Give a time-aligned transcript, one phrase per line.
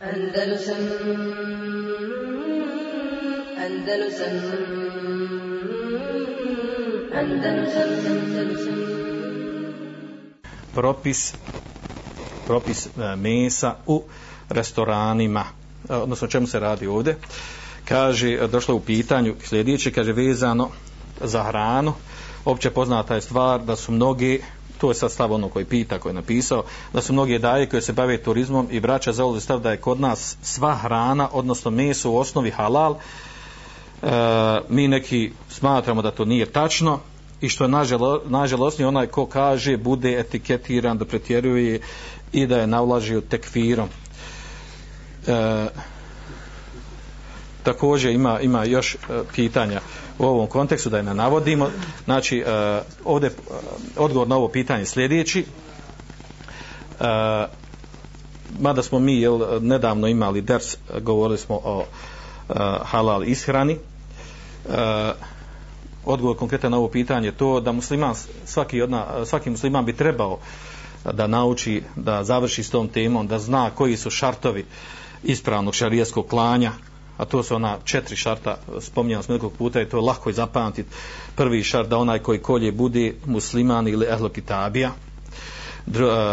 [0.00, 0.76] Andalusam
[3.58, 4.34] Andalusam
[7.14, 8.78] Andalusam Andalusam.
[10.74, 11.34] Propis
[12.46, 14.02] propis e, mesa u
[14.48, 15.44] restoranima.
[15.90, 17.16] E, odnosno o čemu se radi ovdje?
[17.84, 20.70] Kaže, došlo u pitanju sljedeće, kaže vezano
[21.20, 21.94] za hranu.
[22.44, 24.42] Opće poznata je stvar da su mnogi
[24.78, 27.82] to je sad stav ono koji pita, koji je napisao, da su mnogi daje koje
[27.82, 31.70] se bave turizmom i braća za ovdje stav da je kod nas sva hrana, odnosno
[31.70, 34.08] meso u osnovi halal, e,
[34.68, 37.00] mi neki smatramo da to nije tačno
[37.40, 41.80] i što je nažalo, nažalostnije onaj ko kaže bude etiketiran da pretjeruje
[42.32, 43.88] i da je navlažio tekfirom.
[45.26, 45.66] E,
[47.62, 48.98] također ima, ima još e,
[49.34, 49.80] pitanja
[50.18, 51.70] u ovom kontekstu da je ne navodimo.
[52.04, 53.32] Znači, e, ovdje e,
[53.96, 55.44] odgovor na ovo pitanje sljedeći.
[57.00, 57.04] Uh,
[58.60, 61.84] mada smo mi jel, nedavno imali ders, govorili smo o
[62.82, 63.78] halal ishrani.
[64.66, 64.74] Uh,
[66.04, 70.38] odgovor konkretan na ovo pitanje to da musliman, svaki, odna, svaki musliman bi trebao
[71.12, 74.64] da nauči, da završi s tom temom, da zna koji su šartovi
[75.22, 76.72] ispravnog šarijeskog klanja,
[77.18, 80.32] a to su ona četiri šarta, spominjam smo nekog puta i to je lako i
[80.32, 80.88] zapamtiti.
[81.36, 84.90] Prvi šart da onaj koji kolje bude musliman ili ehlo kitabija.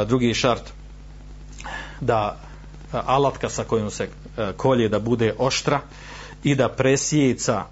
[0.05, 0.63] Drugi šart
[2.01, 2.37] da
[2.91, 4.09] alatka sa kojom se
[4.57, 5.79] kolje da bude oštra
[6.43, 7.63] i da presjeca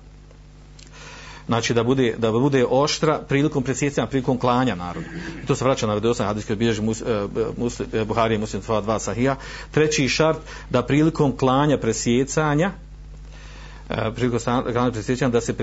[1.48, 5.06] znači da bude da bude oštra prilikom presjecanja prilikom klanja narodu
[5.44, 8.62] I to se vraća na vedosan hadis koji bilježi mus, e, mus, e, Buhari muslim
[8.62, 9.36] 2 sahija
[9.72, 10.38] treći šart
[10.70, 12.72] da prilikom klanja presjecanja
[13.94, 15.54] E, prilikom kanalne presjećanja da se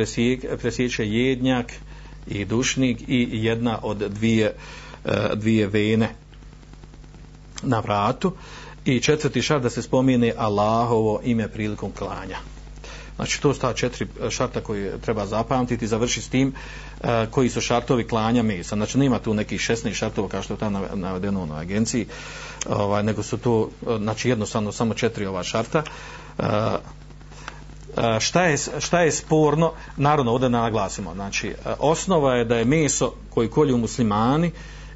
[0.58, 1.72] presjeće jednjak
[2.26, 4.54] i dušnik i jedna od dvije,
[5.04, 6.08] e, dvije vene
[7.62, 8.32] na vratu
[8.84, 12.38] i četvrti šart da se spomine Allahovo ime prilikom klanja.
[13.16, 16.52] Znači to su ta četiri e, šarta koje treba zapamtiti i završiti s tim
[17.02, 18.76] e, koji su šartovi klanja mesa.
[18.76, 22.06] Znači nema tu nekih 16 šartova kao što je tamo navedeno u agenciji,
[22.68, 25.82] ovaj, nego su to znači jednostavno samo četiri ova šarta.
[26.38, 26.42] E,
[27.96, 32.64] E, šta je, šta je sporno, naravno ovdje naglasimo, znači e, osnova je da je
[32.64, 34.50] meso koji kolju muslimani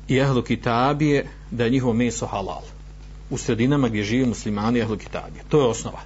[0.08, 2.62] i ehlu kitabije, da je njihovo meso halal.
[3.30, 5.44] U sredinama gdje žive muslimani i ehlu kitabije.
[5.48, 6.00] To je osnova.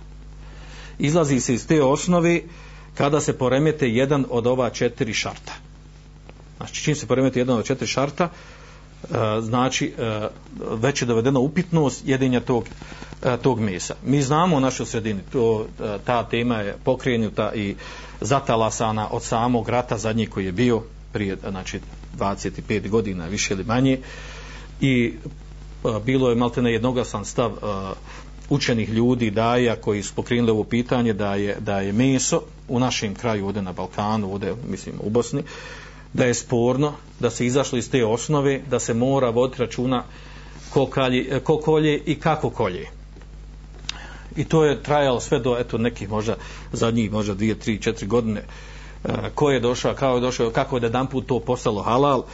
[0.99, 2.49] Izlazi se iz te osnovi
[2.95, 5.53] kada se poremete jedan od ova četiri šarta.
[6.57, 8.29] Znači čim se poremete jedan od četiri šarta,
[9.05, 10.29] E, znači e,
[10.71, 12.65] već je dovedena upitnost jedinja tog
[13.25, 13.95] e, tog mesa.
[14.05, 15.67] Mi znamo u našoj sredini, to,
[16.05, 17.77] ta tema je pokrenuta i
[18.21, 20.83] zatalasana od samog rata zadnji koji je bio
[21.13, 21.81] prije znači,
[22.19, 23.99] 25 godina, više ili manje.
[24.81, 25.15] I
[26.05, 27.53] bilo je malte na jednoglasan stav
[28.49, 33.15] učenih ljudi daja koji su pokrenuli ovo pitanje da je, da je meso u našem
[33.15, 35.43] kraju ovdje na Balkanu, ovdje mislim u Bosni,
[36.13, 40.05] da je sporno da se izašlo iz te osnove da se mora voditi računa
[40.71, 42.87] ko, kalje, ko kolje i kako kolje.
[44.37, 46.37] I to je trajalo sve do eto nekih možda
[46.73, 48.41] zadnjih možda dvije, tri, četiri godine.
[49.05, 52.25] E, ko je došao, kao je došao kako je da jedan put to postalo halal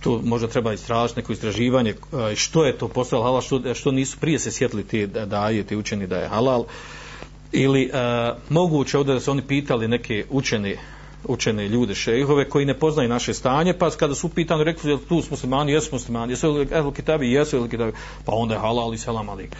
[0.00, 3.90] tu možda treba istražiti neko istraživanje e, što je to postalo halal što, e, što
[3.90, 6.64] nisu prije se sjetili ti da, je ti učeni da je halal.
[7.52, 7.90] Ili e,
[8.48, 10.76] moguće ovdje da su oni pitali neke učeni
[11.24, 15.30] učene ljude šejhove koji ne poznaju naše stanje pa kada su pitani rekli tu smo
[15.30, 17.92] muslimani jesu muslimani jesu li kitabi jesu li kitabi
[18.24, 19.56] pa onda je halal i selam alik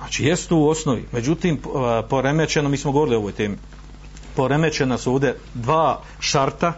[0.00, 1.04] Znači, jesu tu u osnovi.
[1.12, 1.60] Međutim,
[2.08, 3.56] poremećeno, mi smo govorili o ovoj temi,
[4.36, 6.72] poremećena su ovdje dva šarta.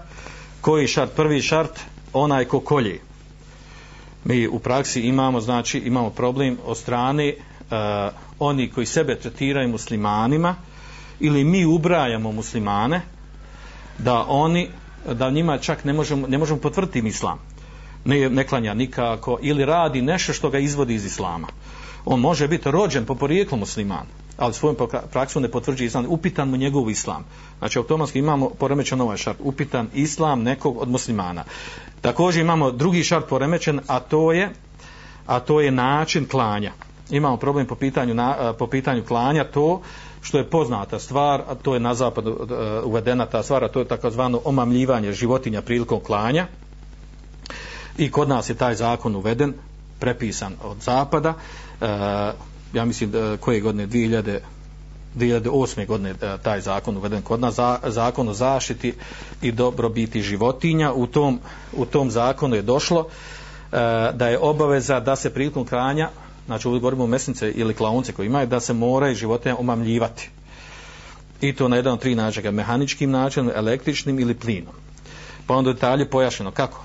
[0.60, 1.12] Koji šart?
[1.16, 1.80] Prvi šart,
[2.12, 3.00] onaj ko kolje.
[4.24, 7.76] Mi u praksi imamo, znači, imamo problem od strane uh,
[8.38, 10.54] oni koji sebe tretiraju muslimanima
[11.20, 13.00] ili mi ubrajamo muslimane
[13.98, 14.68] da oni,
[15.12, 17.38] da njima čak ne možemo, ne možemo potvrditi islam.
[18.04, 21.48] Ne, ne klanja nikako ili radi nešto što ga izvodi iz islama
[22.04, 24.76] on može biti rođen po porijeklu musliman, ali svojom
[25.12, 27.24] praksom ne potvrđuje islam, upitan mu njegov islam.
[27.58, 31.44] Znači, automatski imamo poremećen ovaj šart, upitan islam nekog od muslimana.
[32.00, 34.50] Također imamo drugi šart poremećen, a to je,
[35.26, 36.72] a to je način klanja.
[37.10, 39.82] Imamo problem po pitanju, na, po pitanju klanja, to
[40.22, 43.78] što je poznata stvar, a to je na zapadu e, uvedena ta stvar, a to
[43.78, 46.46] je takozvano omamljivanje životinja prilikom klanja.
[47.98, 49.54] I kod nas je taj zakon uveden,
[49.98, 51.34] prepisan od zapada.
[51.80, 51.86] E,
[52.72, 54.38] ja mislim da koje godine 2000
[55.16, 55.86] 2008.
[55.86, 58.94] godine e, taj zakon uveden kod nas za, zakon o zaštiti
[59.42, 61.40] i dobrobiti životinja u tom,
[61.72, 63.06] u tom zakonu je došlo
[63.72, 63.76] e,
[64.14, 66.10] da je obaveza da se prilikom kranja
[66.46, 70.30] znači ovdje govorimo o mesnice ili klaunce koji imaju, da se moraju životinje omamljivati.
[71.40, 74.74] I to na jedan od tri načina, mehaničkim načinom, električnim ili plinom.
[75.46, 76.84] Pa onda detalje pojašnjeno kako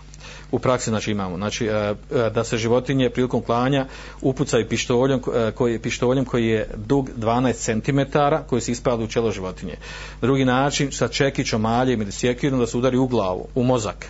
[0.52, 1.96] u praksi znači imamo znači e, e,
[2.30, 3.86] da se životinje prilikom klanja
[4.22, 8.18] upucaju pištoljem e, koji je pištoljem koji je dug 12 cm
[8.48, 9.76] koji se ispada u čelo životinje
[10.22, 14.06] drugi način sa čekićom maljem ili sjekirom da se udari u glavu u mozak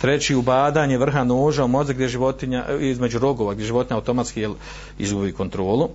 [0.00, 4.54] treći ubadanje vrha noža u mozak gdje životinja e, između rogova gdje životinja automatski jel,
[4.98, 5.88] izgubi kontrolu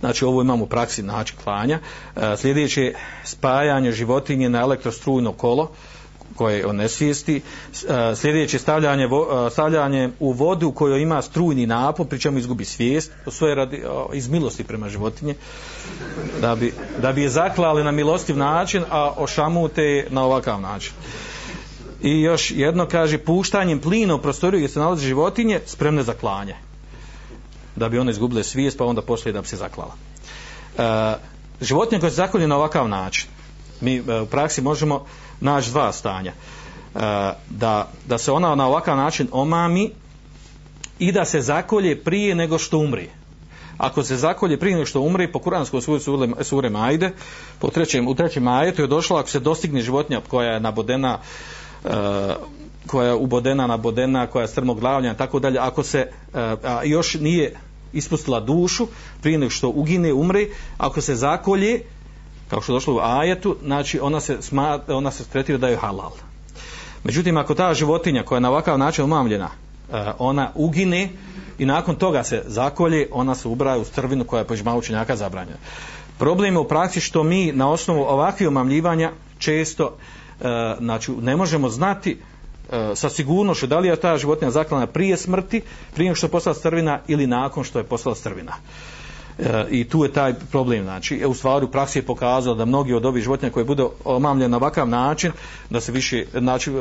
[0.00, 1.78] Znači ovo imamo u praksi način klanja.
[2.16, 2.94] E, sljedeće
[3.24, 5.70] spajanje životinje na elektrostrujno kolo
[6.36, 7.36] koje on nesvijesti.
[7.36, 7.40] E,
[8.16, 9.08] sljedeće stavljanje,
[9.50, 13.82] stavljanje u vodu koju ima strujni napon, pri čemu izgubi svijest, sve radi,
[14.12, 15.34] iz milosti prema životinje,
[16.40, 20.92] da bi, da bi je zaklali na milostiv način, a ošamute na ovakav način.
[22.02, 26.54] I još jedno kaže, puštanjem plina u prostoriju gdje se nalaze životinje, spremne za klanje.
[27.76, 29.94] Da bi one izgubile svijest, pa onda poslije da bi se zaklala.
[30.78, 31.14] E,
[31.60, 33.28] životinje koje se zakolje na ovakav način,
[33.80, 35.06] mi e, u praksi možemo
[35.40, 36.32] naći dva stanja.
[36.32, 36.98] E,
[37.50, 39.90] da, da se ona na ovakav način omami
[40.98, 43.08] i da se zakolje prije nego što umri.
[43.78, 47.12] Ako se zakolje prije nego što umri, po kuranskom sure, sure, sure Majde,
[47.58, 51.18] po trećem, u trećem ajetu je došlo ako se dostigne životinja koja je nabodena
[51.84, 51.88] E,
[52.86, 57.54] koja je ubodena, nabodena, koja je strmoglavljena, tako dalje, ako se e, a, još nije
[57.92, 58.86] ispustila dušu,
[59.20, 60.46] prije nego što ugine, umre,
[60.78, 61.80] ako se zakolje,
[62.48, 65.76] kao što je došlo u ajetu, znači ona se, sma, ona se tretira da je
[65.76, 66.12] halal.
[67.04, 69.48] Međutim, ako ta životinja koja je na ovakav način umamljena,
[69.92, 71.08] e, ona ugine
[71.58, 75.16] i nakon toga se zakolje, ona se ubraja u strvinu koja je po žmalu učenjaka
[75.16, 75.58] zabranjena.
[76.18, 79.96] Problem je u praksi što mi na osnovu ovakvih umamljivanja često
[80.40, 82.18] e, znači, ne možemo znati
[82.72, 85.62] e, sa sigurnošću da li je ta životinja zaklana prije smrti,
[85.94, 88.52] prije što je postala strvina ili nakon što je postala strvina.
[89.38, 92.64] E, i tu je taj problem znači e, u stvari u praksi je pokazalo da
[92.64, 95.32] mnogi od ovih životinja koje bude omamljene na ovakav način
[95.70, 96.74] da se više znači e,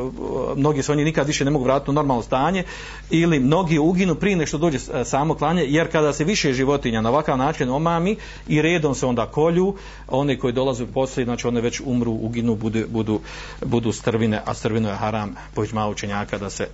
[0.56, 2.64] mnogi se oni nikad više ne mogu vratiti u normalno stanje
[3.10, 7.02] ili mnogi uginu prije nego što dođe e, samo klanje jer kada se više životinja
[7.02, 8.16] na ovakav način omami
[8.48, 9.76] i redom se onda kolju
[10.08, 13.20] one koji dolaze posle znači one već umru uginu budu, budu,
[13.66, 16.68] budu strvine a strvino je haram pođma učenjaka da se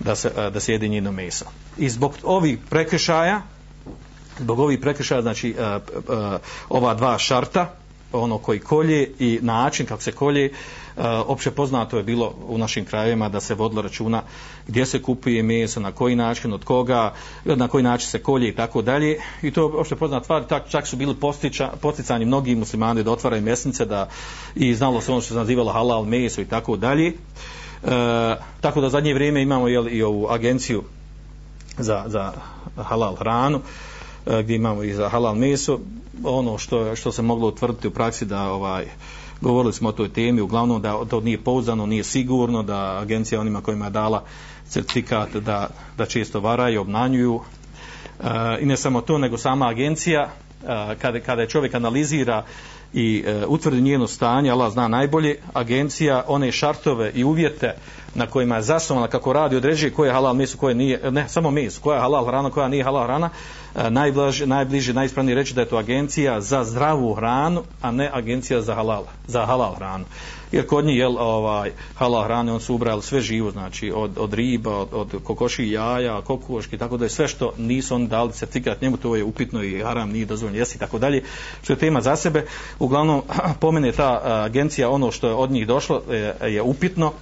[0.00, 1.44] da se, da se jedi njino meso.
[1.78, 3.42] I zbog ovih prekršaja,
[4.38, 6.38] zbog ovih prekršaja, znači a, a,
[6.68, 7.72] ova dva šarta,
[8.12, 10.52] ono koji kolje i način kako se kolje,
[10.96, 14.22] a, opće poznato je bilo u našim krajevima da se vodilo računa
[14.66, 17.12] gdje se kupuje meso, na koji način, od koga,
[17.44, 19.18] na koji način se kolje i tako dalje.
[19.42, 23.12] I to je opće poznata stvar, tak, čak su bili postiča, posticani mnogi muslimani da
[23.12, 24.08] otvaraju mesnice da,
[24.54, 27.06] i znalo se ono što se nazivalo halal meso i tako dalje.
[27.08, 27.14] E,
[28.60, 30.82] tako da zadnje vrijeme imamo jel, i ovu agenciju
[31.78, 32.32] za, za
[32.76, 33.58] halal hranu.
[33.58, 33.91] E,
[34.26, 35.78] E, gdje imamo i za halal meso
[36.24, 38.86] ono što što se moglo utvrditi u praksi da ovaj
[39.40, 43.60] govorili smo o toj temi uglavnom da to nije pouzdano nije sigurno da agencija onima
[43.60, 44.22] kojima je dala
[44.68, 47.40] certifikat da, da često varaju obmanjuju.
[48.20, 48.26] e,
[48.60, 52.44] i ne samo to nego sama agencija e, kada, kada je čovjek analizira
[52.94, 57.74] i e, utvrdi njeno stanje Allah zna najbolje agencija one šartove i uvjete
[58.14, 61.50] na kojima je zasnovana kako radi određuje koje je halal meso koje nije ne samo
[61.50, 63.30] meso koja je halal hrana koja nije halal hrana
[63.90, 68.74] najbliže, najbliže, najispravnije reći da je to agencija za zdravu hranu, a ne agencija za
[68.74, 70.04] halal, za halal hranu.
[70.52, 74.34] Jer kod njih jel, ovaj, halal hrane, on su ubrali sve živo, znači od, od
[74.34, 78.82] riba, od, od kokoši jaja, kokoški, tako da je sve što nisu on dali certifikat
[78.82, 81.22] njemu, to je upitno i haram nije dozvoljeno jesti, tako dalje,
[81.62, 82.46] što je tema za sebe.
[82.78, 83.22] Uglavnom,
[83.60, 87.12] pomene ta agencija, ono što je od njih došlo je, je upitno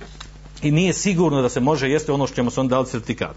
[0.62, 3.36] i nije sigurno da se može jesti ono što ćemo se on dali certifikat.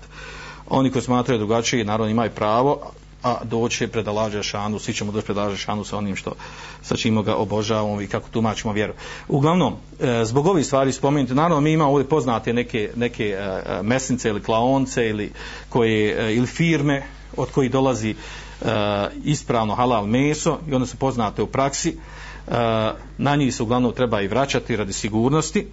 [0.70, 2.91] Oni koji smatraju drugačije, naravno imaju pravo,
[3.24, 6.32] a doće pred Allaha šanu, svi ćemo doći pred Allaha šanu sa onim što
[6.82, 8.94] sa čim ga obožavamo i kako tumačimo vjeru.
[9.27, 14.30] Uglavnom, e, zbog ovih stvari spomenuti, naravno mi imamo ovdje poznate neke, neke e, mesnice
[14.30, 15.32] ili klaonce ili,
[15.70, 17.03] koje, e, ili firme
[17.38, 18.15] od kojih dolazi e,
[19.24, 21.89] ispravno halal meso i one su poznate u praksi.
[21.89, 22.53] E,
[23.18, 25.68] na njih se uglavnom treba i vraćati radi sigurnosti.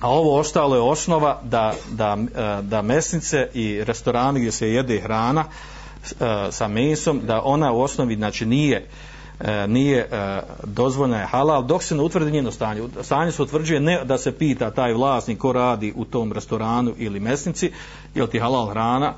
[0.00, 5.00] A ovo ostalo je osnova da, da, e, da mesnice i restorani gdje se jede
[5.00, 5.44] hrana,
[6.12, 8.86] E, sa mesom da ona u osnovi znači nije
[9.40, 12.82] e, nije e, dozvoljena je halal dok se ne utvrdi njeno stanje.
[13.02, 17.20] Stanje se utvrđuje ne da se pita taj vlasnik ko radi u tom restoranu ili
[17.20, 17.72] mesnici
[18.14, 19.14] ili ti halal hrana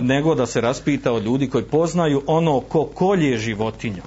[0.00, 4.02] nego da se raspita od ljudi koji poznaju ono ko kolje životinju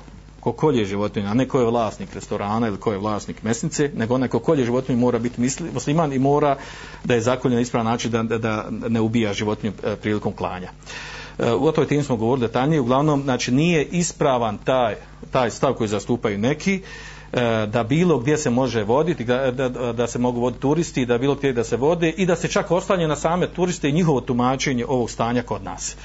[0.47, 4.15] ko kolje životinju, a ne ko je vlasnik restorana ili ko je vlasnik mesnice, nego
[4.15, 6.55] onaj ko kolje životinju mora biti misli, musliman i mora
[7.03, 10.69] da je zakoljen na ispravan način da, da, da ne ubija životinju prilikom klanja.
[10.69, 14.95] e, o toj temi smo govorili detaljnije, uglavnom, znači nije ispravan taj,
[15.31, 16.81] taj stav koji zastupaju neki,
[17.33, 21.17] e, da bilo gdje se može voditi, da, da, da se mogu voditi turisti, da
[21.17, 24.21] bilo gdje da se vode i da se čak ostanje na same turiste i njihovo
[24.21, 25.95] tumačenje ovog stanja kod nas.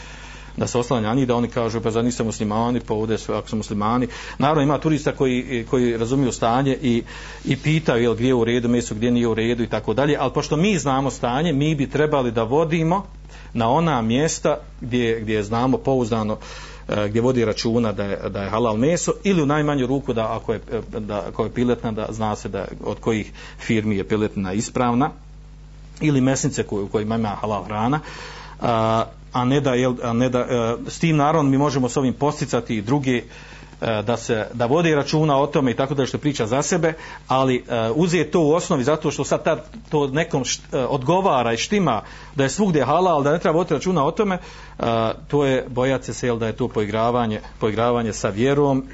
[0.57, 3.33] Da se oslanja na njih, da oni kažu pa zar niste muslimani, pa ovdje su,
[3.33, 4.09] ako su muslimani.
[4.39, 7.03] Naravno ima turista koji, koji razumiju stanje i,
[7.45, 9.63] i pitaju jel, gdje je u redu mjesto, gdje nije u redu?
[9.63, 13.07] i tako dalje, ali pošto mi znamo stanje, mi bi trebali da vodimo
[13.53, 16.39] na ona mjesta gdje, gdje znamo pouzdano
[16.89, 20.37] e, gdje vodi računa da je, da je halal meso ili u najmanju ruku da
[20.37, 20.61] ako je,
[20.99, 25.11] da, ako je piletna da zna se da od kojih firmi je piletna ispravna
[26.01, 28.01] ili mesnice u kojima ima halal hrana
[28.61, 31.97] a, a ne da, jel, a ne da a, s tim naravno mi možemo s
[31.97, 33.23] ovim posticati i druge
[33.83, 36.93] E, da se da vodi računa o tome i tako da što priča za sebe,
[37.29, 39.57] ali e, uh, uzije to u osnovi zato što sad ta,
[39.91, 42.03] to nekom št, e, odgovara i štima
[42.35, 44.39] da je svugdje halal, da ne treba voditi računa o tome,
[45.29, 48.85] to je bojati se jel, da je to poigravanje, poigravanje sa vjerom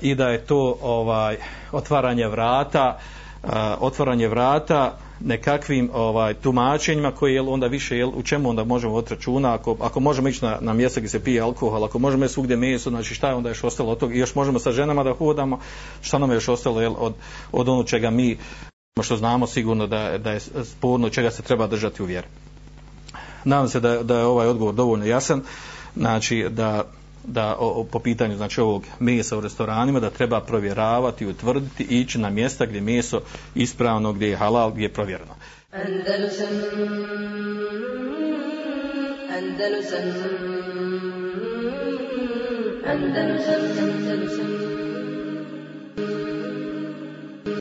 [0.00, 1.36] i da je to ovaj
[1.72, 2.98] otvaranje vrata
[3.42, 8.94] a, otvaranje vrata nekakvim ovaj tumačenjima koji je onda više jel u čemu onda možemo
[8.94, 12.24] od računa ako ako možemo ići na na mjesto gdje se pije alkohol ako možemo
[12.24, 14.14] ići svugdje meso znači šta je onda još ostalo od toga?
[14.14, 15.58] I još možemo sa ženama da hodamo
[16.00, 17.14] šta nam je još ostalo jel od
[17.52, 18.38] od ono čega mi
[19.02, 22.26] što znamo sigurno da da je sporno čega se treba držati u vjeri.
[23.44, 25.42] Nadam se da da je ovaj odgovor dovoljno jasan
[25.96, 26.84] znači da
[27.24, 31.86] da o, o, po pitanju znači ovog mesa u restoranima da treba provjeravati i utvrditi
[31.90, 33.20] i ići na mjesta gdje meso
[33.54, 35.34] ispravno gdje je halal gdje je provjereno.
[35.72, 36.48] Andalusam
[39.38, 40.02] Andalusam
[42.86, 44.69] Andalusam Andalusam.